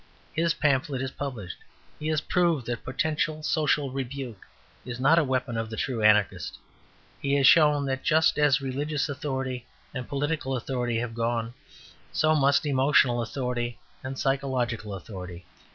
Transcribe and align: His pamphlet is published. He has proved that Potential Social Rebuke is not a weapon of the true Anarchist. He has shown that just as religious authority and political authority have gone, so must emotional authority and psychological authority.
His 0.33 0.55
pamphlet 0.55 0.99
is 0.99 1.11
published. 1.11 1.57
He 1.99 2.07
has 2.07 2.21
proved 2.21 2.65
that 2.65 2.83
Potential 2.83 3.43
Social 3.43 3.91
Rebuke 3.91 4.47
is 4.83 4.99
not 4.99 5.19
a 5.19 5.23
weapon 5.23 5.57
of 5.57 5.69
the 5.69 5.77
true 5.77 6.01
Anarchist. 6.01 6.57
He 7.21 7.35
has 7.35 7.45
shown 7.45 7.85
that 7.85 8.01
just 8.01 8.39
as 8.39 8.61
religious 8.61 9.09
authority 9.09 9.67
and 9.93 10.09
political 10.09 10.55
authority 10.57 10.97
have 10.97 11.13
gone, 11.13 11.53
so 12.11 12.33
must 12.35 12.65
emotional 12.65 13.21
authority 13.21 13.77
and 14.03 14.17
psychological 14.17 14.95
authority. 14.95 15.45